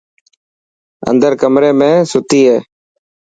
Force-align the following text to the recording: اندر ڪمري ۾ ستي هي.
اندر 1.09 1.31
ڪمري 1.41 1.71
۾ 1.79 1.89
ستي 2.11 2.41
هي. 2.49 2.57